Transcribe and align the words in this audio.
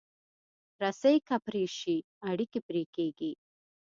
رسۍ 0.81 1.17
که 1.27 1.37
پرې 1.45 1.63
شي، 1.77 1.97
اړیکې 2.29 2.59
پرې 2.67 2.83
کېږي. 2.95 3.31